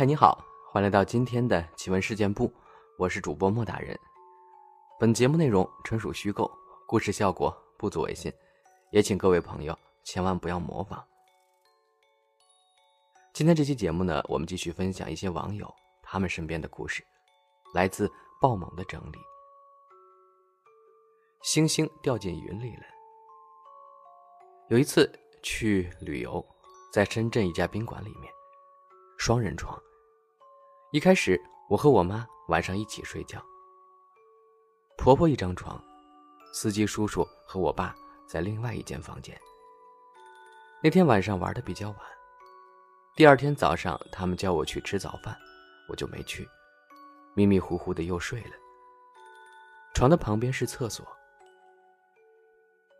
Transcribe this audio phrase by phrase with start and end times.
[0.00, 0.42] 嗨，你好，
[0.72, 2.50] 欢迎来到今天的奇闻事件部，
[2.96, 3.94] 我是主播莫大人。
[4.98, 6.50] 本节目内容纯属虚构，
[6.86, 8.32] 故事效果不足为信，
[8.92, 11.06] 也请各位朋友千万不要模仿。
[13.34, 15.70] 今天这期节目呢，我们继续分享一些网友
[16.02, 17.04] 他们身边的故事，
[17.74, 18.10] 来自
[18.40, 19.18] 爆猛的整理。
[21.42, 22.82] 星星掉进云里了。
[24.70, 25.12] 有一次
[25.42, 26.42] 去旅游，
[26.90, 28.32] 在深圳一家宾馆里面，
[29.18, 29.78] 双人床。
[30.92, 33.40] 一开始，我和我妈晚上一起睡觉。
[34.98, 35.80] 婆婆一张床，
[36.52, 37.94] 司机叔叔和我爸
[38.26, 39.40] 在另外一间房间。
[40.82, 41.98] 那天晚上玩的比较晚，
[43.14, 45.38] 第二天早上他们叫我去吃早饭，
[45.88, 46.48] 我就没去，
[47.34, 48.56] 迷迷糊糊的又睡了。
[49.94, 51.06] 床的旁边是厕所，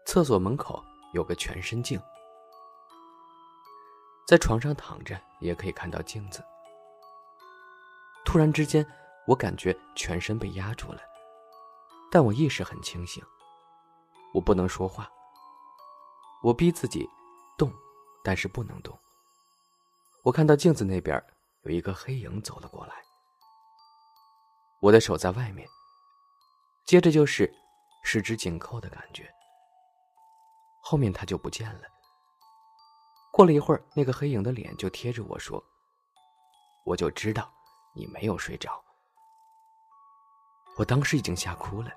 [0.07, 0.81] 厕所门口
[1.13, 2.01] 有个全身镜，
[4.29, 6.41] 在床上躺着也可以看到镜子。
[8.25, 8.87] 突然之间，
[9.27, 11.01] 我感觉全身被压住了，
[12.11, 13.25] 但我意识很清醒。
[14.33, 15.11] 我不能说话。
[16.43, 17.07] 我逼自己
[17.59, 17.73] 动，
[18.23, 18.97] 但是不能动。
[20.23, 21.23] 我看到镜子那边
[21.65, 22.95] 有一个黑影走了过来，
[24.81, 25.69] 我的手在外面，
[26.87, 27.53] 接着就是
[28.05, 29.29] 十指紧扣的感觉。
[30.83, 31.83] 后面他就不见了。
[33.33, 35.63] 过了一会儿，那个黑影的脸就贴着我说
[36.87, 37.53] ：“我就知道。”
[37.93, 38.83] 你没有睡着，
[40.79, 41.91] 我当时已经吓哭了，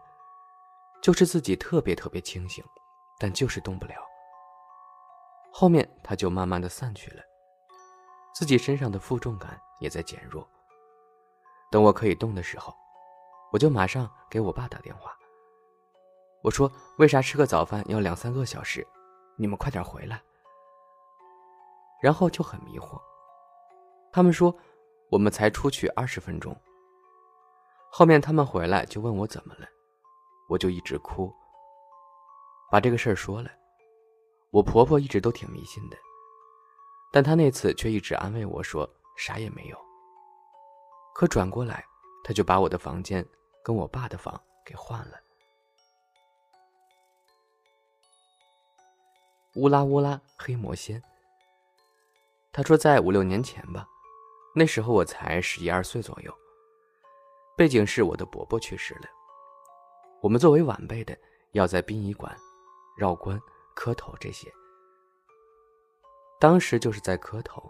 [1.02, 2.66] 就是自己特别特别清醒，
[3.19, 3.95] 但就是动不了。
[5.52, 7.22] 后面他就慢慢的散去了，
[8.33, 10.47] 自己身上的负重感也在减弱。
[11.69, 12.75] 等我可以动的时候，
[13.52, 15.16] 我就马上给我爸打电话，
[16.41, 18.85] 我说为啥吃个早饭要两三个小时？
[19.38, 20.22] 你们快点回来。
[22.01, 23.00] 然后就很迷惑，
[24.12, 24.53] 他们说。
[25.13, 26.59] 我们才出去二十分钟，
[27.91, 29.68] 后面他们回来就问我怎么了，
[30.50, 31.31] 我就一直哭。
[32.72, 33.52] 把这个事儿说了，
[34.50, 35.97] 我婆婆一直都挺迷信的，
[37.12, 39.78] 但她那次却一直安慰我说啥也没有。
[41.13, 41.85] 可转过来，
[42.23, 43.23] 她就把我的房间
[43.63, 45.19] 跟我爸的房给换了。
[49.57, 51.00] 乌拉乌拉黑魔仙，
[52.52, 53.88] 他说在五六年前吧。
[54.56, 56.31] 那时候我才十一二岁左右，
[57.58, 59.08] 背景是我的伯伯去世了，
[60.22, 61.18] 我们作为晚辈的
[61.53, 62.38] 要在殡仪馆
[62.96, 63.41] 绕棺
[63.75, 64.47] 磕头这些。
[66.40, 67.68] 当时就是在磕头，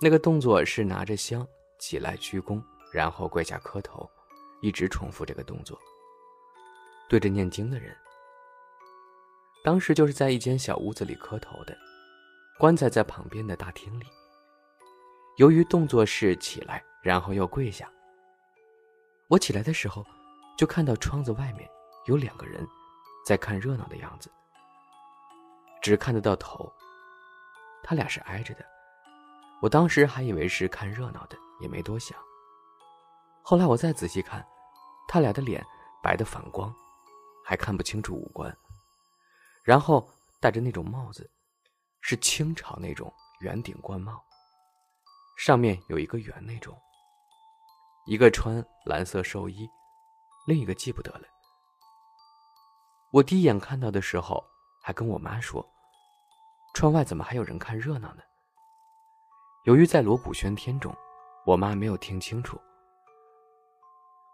[0.00, 1.46] 那个动作是拿着香
[1.78, 2.60] 起来鞠躬，
[2.92, 4.10] 然后跪下磕头，
[4.62, 5.78] 一直重复这个动作，
[7.08, 7.96] 对着念经的人。
[9.62, 11.76] 当时就是在一间小屋子里磕头的，
[12.58, 14.06] 棺材在旁边的大厅里。
[15.36, 17.90] 由于动作是起来，然后又跪下。
[19.28, 20.04] 我起来的时候，
[20.58, 21.68] 就看到窗子外面
[22.06, 22.66] 有两个人，
[23.24, 24.30] 在看热闹的样子。
[25.80, 26.70] 只看得到头，
[27.82, 28.64] 他俩是挨着的。
[29.62, 32.18] 我当时还以为是看热闹的，也没多想。
[33.42, 34.46] 后来我再仔细看，
[35.08, 35.64] 他俩的脸
[36.02, 36.74] 白的反光，
[37.44, 38.54] 还看不清楚五官。
[39.62, 40.06] 然后
[40.40, 41.30] 戴着那种帽子，
[42.02, 43.10] 是清朝那种
[43.40, 44.22] 圆顶冠帽。
[45.40, 46.78] 上面有一个圆那种，
[48.04, 49.66] 一个穿蓝色寿衣，
[50.46, 51.26] 另一个记不得了。
[53.10, 54.44] 我第一眼看到的时候，
[54.82, 55.66] 还跟我妈说
[56.76, 58.22] ：“窗外怎么还有人看热闹呢？”
[59.64, 60.94] 由于在锣鼓喧天中，
[61.46, 62.60] 我妈没有听清楚。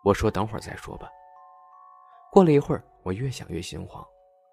[0.02, 1.08] 我说：“等会儿再说吧。”
[2.32, 4.04] 过了一会儿，我越想越心慌，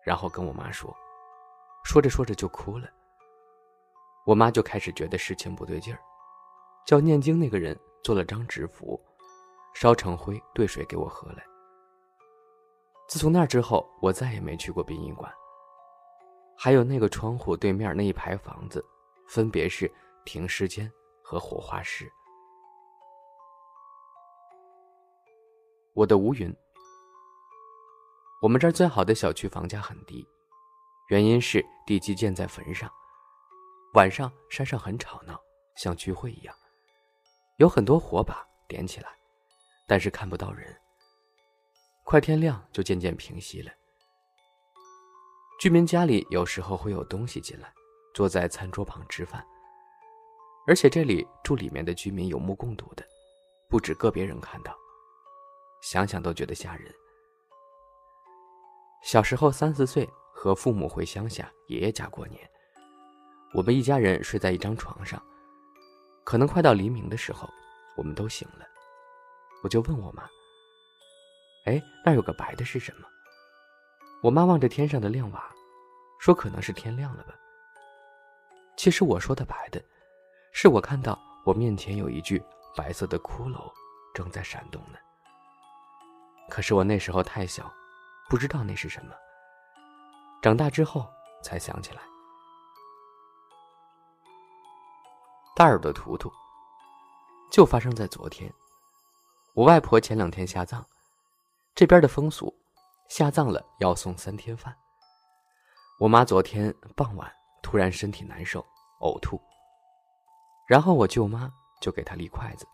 [0.06, 0.96] 然后跟我妈说，
[1.84, 2.88] 说着说着就哭了。
[4.28, 6.00] 我妈就开始觉得事情不对劲儿。
[6.86, 9.00] 叫念经那个人做了张纸符，
[9.74, 11.38] 烧成灰兑水给我喝了。
[13.08, 15.32] 自从那之后，我再也没去过殡仪馆。
[16.58, 18.84] 还有那个窗户对面那一排房子，
[19.28, 19.92] 分别是
[20.26, 20.92] 停尸间
[21.22, 22.12] 和火化室。
[25.94, 26.56] 我的乌云，
[28.42, 30.28] 我们这儿最好的小区房价很低，
[31.10, 32.92] 原因是地基建在坟上，
[33.94, 35.40] 晚上山上很吵闹，
[35.76, 36.56] 像聚会一样。
[37.64, 39.08] 有很多火把点起来，
[39.88, 40.78] 但是看不到人。
[42.04, 43.72] 快天亮就渐渐平息了。
[45.62, 47.74] 居民家里有时候会有东西进来，
[48.14, 49.42] 坐在餐桌旁吃饭。
[50.68, 53.06] 而且这里住里面的居民有目共睹的，
[53.70, 54.76] 不止个别人看到，
[55.82, 56.94] 想想都觉得吓人。
[59.04, 62.42] 小时候三四岁和父母回乡下爷爷家过年，
[63.54, 65.24] 我们一家人睡在一张床上。
[66.24, 67.50] 可能快到黎明的时候，
[67.96, 68.66] 我们都醒了。
[69.64, 70.24] 我就问我妈
[71.66, 73.08] ：“哎，那有个白的是什么？”
[74.24, 75.50] 我妈望着天上的亮瓦，
[76.20, 77.34] 说：“可能是天亮了吧。”
[78.78, 79.84] 其实我说的白的，
[80.54, 82.42] 是我看到我面前有一具
[82.76, 83.72] 白色的骷髅
[84.14, 84.98] 正在闪动呢。
[86.50, 87.72] 可是我那时候太小，
[88.30, 89.14] 不知道那是什么。
[90.42, 91.08] 长大之后
[91.42, 92.02] 才想起来。
[95.56, 96.32] 大耳朵图图，
[97.52, 98.52] 就发生在昨天。
[99.54, 100.84] 我外婆前两天下葬，
[101.76, 102.52] 这边的风俗，
[103.08, 104.76] 下葬了要送三天饭。
[106.00, 108.66] 我妈昨天傍晚突然身体难受，
[109.02, 109.40] 呕吐。
[110.68, 112.66] 然后我舅妈就给她立筷子，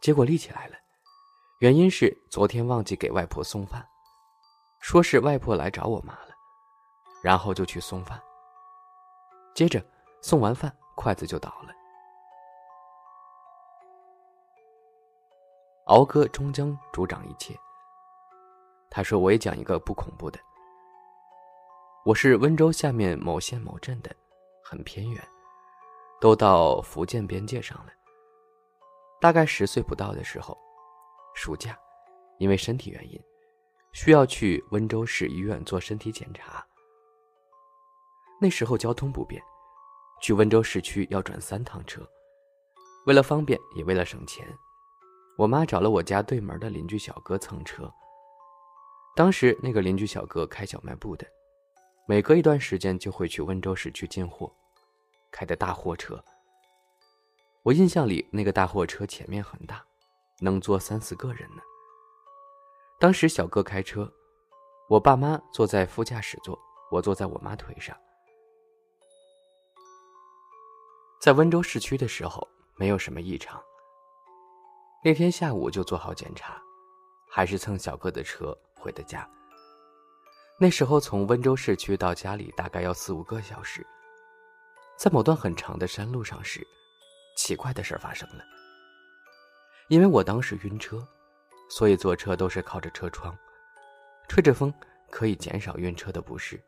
[0.00, 0.76] 结果立起来了。
[1.58, 3.84] 原因是昨天忘记给外婆送饭，
[4.78, 6.28] 说是外婆来找我妈了，
[7.24, 8.22] 然后就去送饭。
[9.52, 9.84] 接着
[10.20, 11.72] 送完饭，筷子就倒了。
[15.86, 17.58] 敖哥终将主掌一切。
[18.90, 20.38] 他说：“我也讲一个不恐怖的。
[22.04, 24.14] 我是温州下面某县某镇的，
[24.64, 25.28] 很偏远，
[26.20, 27.92] 都到福建边界上了。
[29.20, 30.56] 大概十岁不到的时候。”
[31.34, 31.74] 暑假，
[32.36, 33.18] 因为身体原因，
[33.94, 36.62] 需要去温州市医院做身体检查。
[38.38, 39.42] 那时候交通不便，
[40.22, 42.00] 去温州市区要转三趟车。
[43.06, 44.46] 为了方便，也为了省钱，
[45.36, 47.92] 我妈找了我家对门的邻居小哥蹭车。
[49.14, 51.26] 当时那个邻居小哥开小卖部的，
[52.06, 54.50] 每隔一段时间就会去温州市区进货，
[55.30, 56.24] 开的大货车。
[57.62, 59.84] 我印象里，那个大货车前面很大。
[60.40, 61.62] 能坐三四个人呢。
[62.98, 64.12] 当时小哥开车，
[64.88, 66.58] 我爸妈坐在副驾驶座，
[66.90, 67.96] 我坐在我妈腿上。
[71.22, 73.62] 在温州市区的时候，没有什么异常。
[75.04, 76.60] 那天下午就做好检查，
[77.30, 79.24] 还是蹭小哥的车回的家。
[80.58, 83.86] 那时候从温州市区到家里大概要四五个小时，
[84.96, 86.66] 在某段很长的山路上时，
[87.36, 88.42] 奇怪的事发生了。
[89.86, 91.06] 因为我当时晕车，
[91.70, 93.32] 所以坐车都是靠着车窗，
[94.28, 94.74] 吹着风
[95.08, 96.60] 可以减少晕车的不适。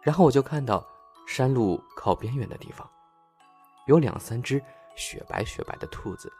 [0.00, 0.88] 然后我就看到
[1.26, 2.90] 山路靠边缘的地方，
[3.86, 4.62] 有两三只
[4.96, 6.32] 雪白雪白的兔子。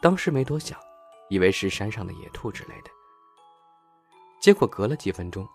[0.00, 0.78] 当时没多想，
[1.28, 2.90] 以为是山上的野兔之类的。
[4.40, 5.46] 结果隔了几分钟，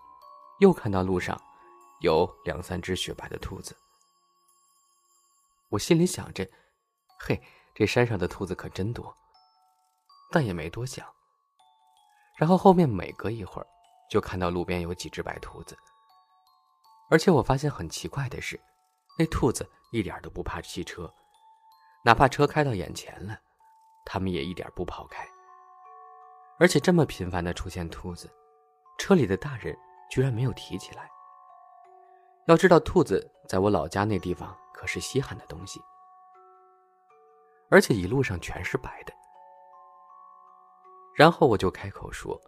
[0.60, 1.40] 又看到路上
[2.00, 3.76] 有两三只雪白的兔子。
[5.70, 6.48] 我心里想着，
[7.18, 7.42] 嘿。
[7.76, 9.12] 这山上的兔子可真多，
[10.30, 11.04] 但也没多想。
[12.36, 13.66] 然后后面每隔一会儿，
[14.08, 15.76] 就看到路边有几只白兔子。
[17.10, 18.60] 而且我发现很奇怪的是，
[19.16, 21.12] 那兔子一点都不怕汽车，
[22.04, 23.38] 哪怕车开到眼前了，
[24.04, 25.26] 它们也一点不跑开。
[26.58, 28.28] 而且这么频繁的出现兔子，
[28.98, 29.76] 车里的大人
[30.10, 31.10] 居然没有提起来。
[32.46, 35.80] 要知道，兔子在我老家那地方可是稀罕的东西。
[37.70, 39.12] 而且一路上全是白的，
[41.16, 42.40] 然后我就开口说：“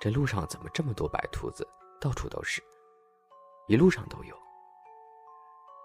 [0.00, 1.66] 这路上怎么这么多白兔子？
[2.00, 2.62] 到处都是，
[3.68, 4.36] 一路上都有。”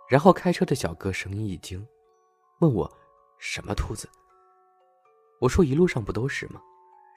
[0.07, 1.85] 然后开车的小哥声音一惊，
[2.59, 2.91] 问我
[3.39, 4.09] ：“什么兔子？”
[5.41, 6.61] 我说：“一路上不都是吗？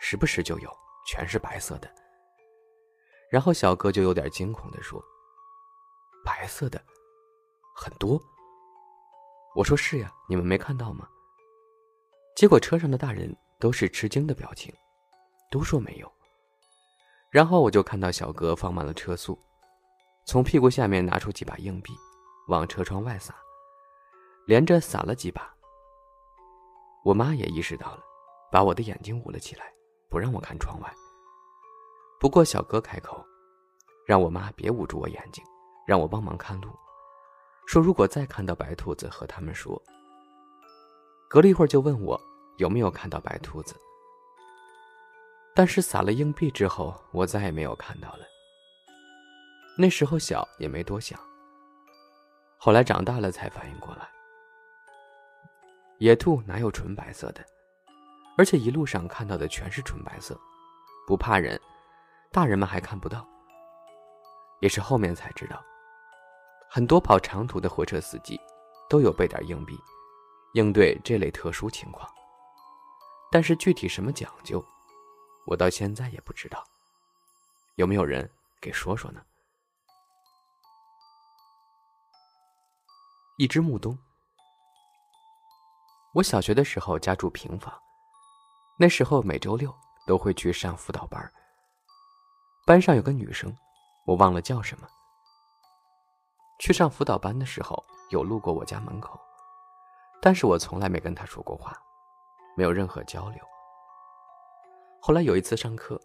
[0.00, 0.74] 时不时就有，
[1.06, 1.90] 全是白色的。”
[3.30, 5.02] 然后小哥就有点惊恐的说
[6.24, 6.82] ：“白色的，
[7.76, 8.20] 很多。”
[9.54, 11.06] 我说是呀，你们没看到吗？
[12.34, 14.72] 结果车上的大人都是吃惊的表情，
[15.50, 16.10] 都说没有。
[17.30, 19.38] 然后我就看到小哥放慢了车速，
[20.24, 21.92] 从屁股下面拿出几把硬币，
[22.48, 23.34] 往车窗外撒，
[24.46, 25.54] 连着撒了几把。
[27.04, 28.02] 我妈也意识到了，
[28.50, 29.70] 把我的眼睛捂了起来，
[30.08, 30.90] 不让我看窗外。
[32.18, 33.22] 不过小哥开口，
[34.06, 35.44] 让我妈别捂住我眼睛，
[35.86, 36.70] 让我帮忙看路。
[37.66, 39.80] 说：“如果再看到白兔子，和他们说。”
[41.28, 42.18] 隔了一会儿，就问我
[42.56, 43.76] 有没有看到白兔子。
[45.54, 48.24] 但是撒了硬币之后，我再也没有看到了。
[49.76, 51.20] 那时候小，也没多想。
[52.60, 54.08] 后来长大了才反应过来，
[55.98, 57.44] 野兔哪有纯白色的？
[58.36, 60.38] 而且一路上看到的全是纯白色，
[61.06, 61.58] 不怕人，
[62.32, 63.24] 大人们还看不到。
[64.60, 65.64] 也是后面才知道。
[66.68, 68.38] 很多跑长途的火车司机
[68.90, 69.78] 都有备点硬币，
[70.54, 72.12] 应对这类特殊情况。
[73.30, 74.64] 但是具体什么讲究，
[75.46, 76.64] 我到现在也不知道。
[77.76, 78.28] 有没有人
[78.60, 79.22] 给说说呢？
[83.38, 83.96] 一只木冬
[86.12, 87.72] 我小学的时候家住平房，
[88.76, 89.72] 那时候每周六
[90.08, 91.32] 都会去上辅导班。
[92.66, 93.56] 班上有个女生，
[94.06, 94.88] 我忘了叫什么。
[96.58, 97.80] 去上辅导班的时候，
[98.10, 99.16] 有路过我家门口，
[100.20, 101.80] 但是我从来没跟她说过话，
[102.56, 103.38] 没有任何交流。
[105.00, 106.00] 后来有一次上课，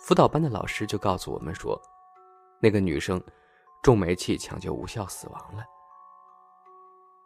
[0.00, 1.78] 辅导班的老师就告诉我们说，
[2.62, 3.22] 那个女生
[3.82, 5.62] 中煤气抢救无效死亡了。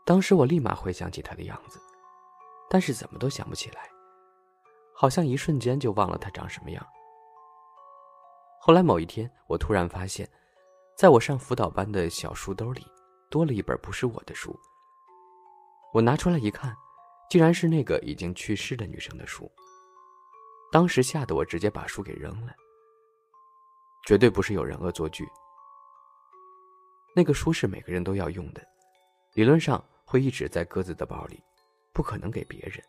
[0.05, 1.81] 当时我立马回想起他的样子，
[2.69, 3.89] 但是怎么都想不起来，
[4.95, 6.87] 好像一瞬间就忘了他长什么样。
[8.61, 10.31] 后来某一天，我突然发现，
[10.97, 12.87] 在我上辅导班的小书兜里
[13.31, 14.55] 多了一本不是我的书。
[15.95, 16.77] 我拿出来一看，
[17.31, 19.51] 竟然是那个已经去世的女生的书。
[20.71, 22.53] 当时吓得我直接把书给扔了，
[24.07, 25.27] 绝对不是有人恶作剧。
[27.17, 28.63] 那个书是每个人都要用的，
[29.33, 29.83] 理论上。
[30.15, 31.43] 会一直在鸽子的包里，
[31.93, 32.81] 不可能给别人。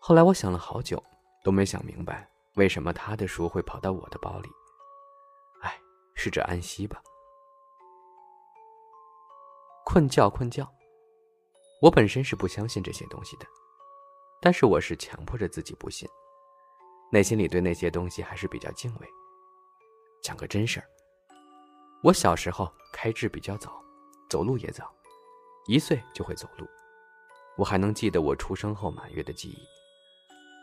[0.00, 1.00] 后来我想了好久，
[1.44, 4.48] 都没想明白为什么他的书会跑到我的包里。
[5.62, 5.80] 哎，
[6.16, 7.00] 试着安息吧？
[9.84, 10.68] 困觉，困觉。
[11.80, 13.46] 我本身是不相信这些东西的，
[14.40, 16.08] 但是我是强迫着自己不信，
[17.12, 19.06] 内心里对那些东西还是比较敬畏。
[20.20, 20.86] 讲个真事儿，
[22.02, 23.80] 我小时候开智比较早，
[24.28, 24.92] 走路也早。
[25.66, 26.66] 一岁就会走路，
[27.56, 29.58] 我还能记得我出生后满月的记忆，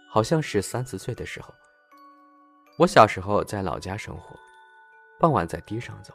[0.10, 1.54] 好像是三四岁的时候。
[2.80, 4.36] 我小时候在老家生活，
[5.20, 6.14] 傍晚在堤上走，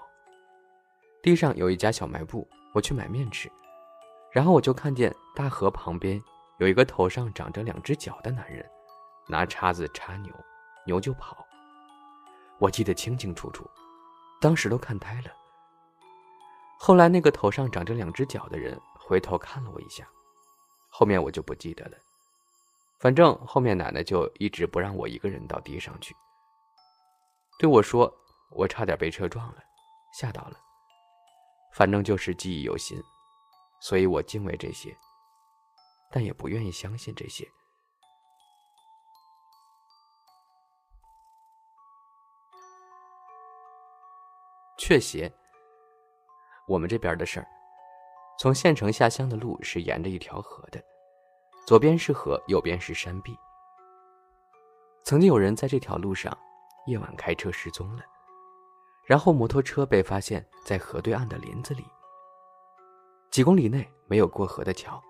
[1.23, 3.50] 堤上有一家小卖部，我去买面吃，
[4.33, 6.21] 然后我就看见大河旁边
[6.59, 8.68] 有一个头上长着两只脚的男人，
[9.28, 10.33] 拿叉子插牛，
[10.87, 11.47] 牛就跑。
[12.59, 13.71] 我记得清清楚楚，
[14.40, 15.30] 当时都看呆了。
[16.80, 20.08] 后来，那个头上长着两只脚的人回头看了我一下，
[20.88, 21.99] 后面我就不记得了。
[23.00, 26.14] 反正后面奶奶就一直不让我一个人到地上去，
[27.58, 28.12] 对我说
[28.56, 29.56] ：“我差点被车撞了，
[30.14, 30.56] 吓到了。”
[31.75, 33.02] 反正就是记忆犹新，
[33.80, 34.97] 所以我敬畏这些，
[36.11, 37.47] 但也不愿意相信这些。
[44.78, 45.32] 雀鞋。
[46.68, 47.48] 我们这边的事儿，
[48.38, 50.80] 从县城下乡的路是沿着一条河的，
[51.66, 53.34] 左边是河，右边是山壁。
[55.02, 56.37] 曾经有人在这条路上
[56.87, 58.02] 夜晚开车失踪了，
[59.06, 61.84] 然后摩托车被发现在河对岸的林子里。
[63.30, 65.02] 几公里内没有过河的桥，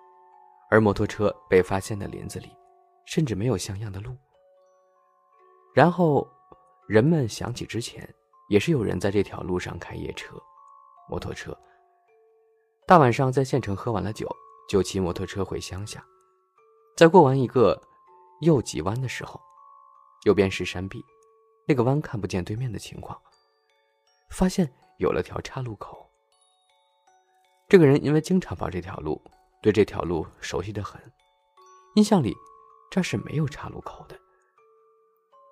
[0.70, 2.50] 而摩托车被发现的林子里，
[3.04, 4.16] 甚至没有像样的路。
[5.74, 6.28] 然后，
[6.86, 8.08] 人们想起之前
[8.48, 10.40] 也是有人在这条路上开夜车。
[11.08, 11.56] 摩托车，
[12.86, 14.28] 大晚上在县城喝完了酒，
[14.68, 16.04] 就骑摩托车回乡下。
[16.96, 17.80] 在过完一个
[18.42, 19.40] 右急弯的时候，
[20.24, 21.04] 右边是山壁，
[21.66, 23.18] 那个弯看不见对面的情况，
[24.30, 26.06] 发现有了条岔路口。
[27.68, 29.20] 这个人因为经常跑这条路，
[29.62, 31.00] 对这条路熟悉的很，
[31.94, 32.34] 印象里
[32.90, 34.18] 这是没有岔路口的。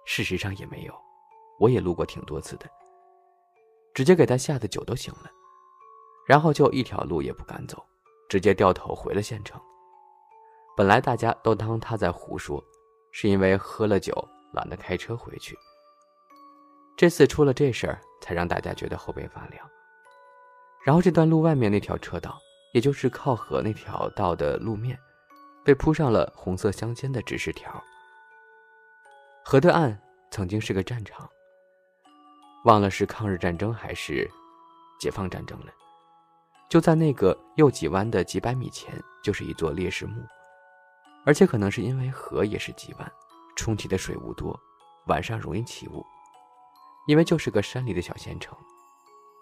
[0.07, 0.95] 事实上也没有，
[1.61, 2.71] 我也路过挺多次的，
[3.93, 5.31] 直接给他吓得酒都醒了。
[6.27, 7.83] 然后就一条路也不敢走，
[8.29, 9.61] 直接掉头回了县城。
[10.77, 12.63] 本来大家都当他在胡说，
[13.13, 14.13] 是因为喝了酒
[14.53, 15.57] 懒得开车回去。
[16.97, 19.67] 这次出了这事儿，才让大家觉得后背发凉。
[20.85, 22.39] 然后这段路外面那条车道，
[22.73, 24.99] 也就是靠河那条道的路面，
[25.65, 27.83] 被铺上了红色相间的指示条。
[29.45, 29.99] 河对岸
[30.31, 31.29] 曾经是个战场，
[32.65, 34.29] 忘了是抗日战争还是
[34.99, 35.73] 解放战争了。
[36.69, 40.21] 就在那个右几弯的几百米前，就是一座烈士墓，
[41.25, 43.13] 而且可能是因为河也是几弯，
[43.55, 44.59] 冲起的水雾多，
[45.07, 46.05] 晚上容易起雾。
[47.07, 48.59] 因为就是个山里的小县城，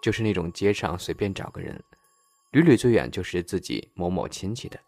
[0.03, 1.83] 就是那种街上随便找个人，
[2.51, 4.79] 屡屡最远就是自己某某亲戚的，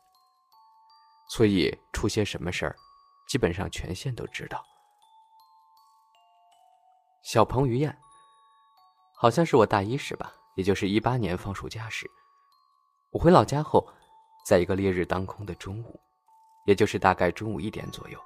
[1.27, 2.75] 所以出些什么事儿，
[3.27, 4.63] 基本上全县都知道。
[7.24, 7.98] 小彭于晏，
[9.15, 12.08] 好像是我大一时吧，也就是一八年放暑假时。
[13.12, 13.88] 我回老家后，
[14.46, 15.98] 在一个烈日当空的中午，
[16.66, 18.20] 也就是大概中午一点左右，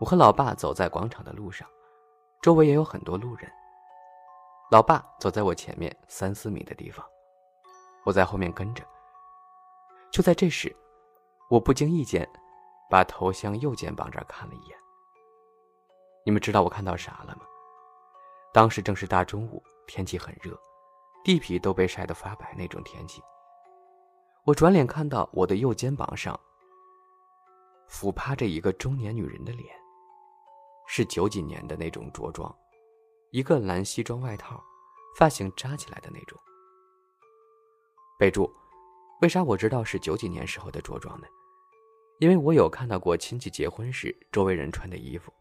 [0.00, 1.68] 我和老爸走在广场的路上，
[2.42, 3.48] 周围也有很多路人。
[4.70, 7.06] 老爸走在我前面三四米的地方，
[8.04, 8.84] 我在后面跟着。
[10.10, 10.74] 就在这时，
[11.48, 12.28] 我不经意间
[12.90, 14.76] 把头向右肩膀这儿看了一眼。
[16.24, 17.42] 你们知道我看到啥了吗？
[18.52, 20.58] 当时正是大中午，天气很热，
[21.22, 23.22] 地皮都被晒得发白那种天气。
[24.44, 26.38] 我转脸看到我的右肩膀上，
[27.88, 29.74] 俯趴着一个中年女人的脸，
[30.86, 32.54] 是九几年的那种着装，
[33.30, 34.62] 一个蓝西装外套，
[35.16, 36.38] 发型扎起来的那种。
[38.18, 38.52] 备注：
[39.22, 41.26] 为啥我知道是九几年时候的着装呢？
[42.20, 45.32] 因为我有看到过亲戚结婚时周围人穿的衣服。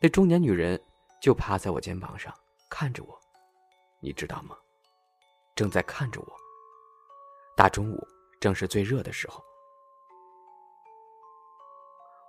[0.00, 0.80] 那中年女人
[1.20, 2.32] 就趴在我肩膀上
[2.70, 3.20] 看着我，
[3.98, 4.56] 你知道吗？
[5.56, 6.41] 正在看着我。
[7.54, 8.06] 大中午
[8.40, 9.44] 正是最热的时候，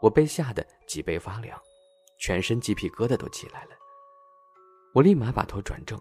[0.01, 1.59] 我被吓得脊背发凉，
[2.19, 3.71] 全身鸡皮疙瘩都起来了。
[4.93, 5.99] 我立马把头转正，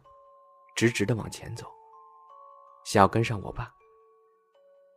[0.74, 1.66] 直直的往前走，
[2.84, 3.72] 想要跟上我爸。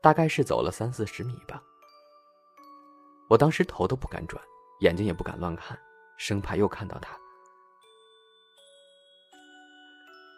[0.02, 1.62] 大概是走了三四十米吧。
[3.30, 4.44] 我当时头都不敢转，
[4.82, 5.80] 眼睛也不敢乱看，
[6.18, 7.16] 生怕又看到他。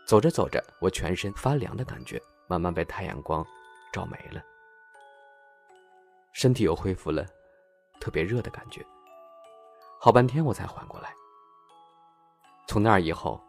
[0.05, 3.45] 走着走着，我全身发凉的感觉慢慢被太阳光
[3.97, 4.39] 照没了，
[6.31, 7.25] 身体又恢复了
[7.99, 8.85] 特别热的感觉。
[9.99, 11.11] 好半天我才缓过来。
[12.67, 13.41] 从那以后，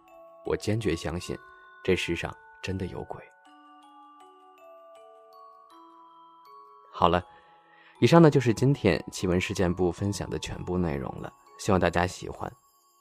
[0.47, 1.39] 我坚决相信，
[1.85, 3.23] 这世上真的有鬼。
[6.91, 7.23] 好了。
[8.01, 12.51] 以上呢就是今天奇闻事件部分享的全部内容了，希望大家喜欢。